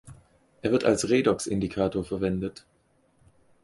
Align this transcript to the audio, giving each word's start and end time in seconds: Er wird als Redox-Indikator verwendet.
Er 0.63 0.71
wird 0.71 0.83
als 0.83 1.09
Redox-Indikator 1.09 2.03
verwendet. 2.03 2.65